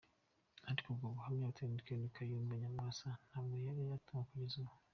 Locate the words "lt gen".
1.51-2.03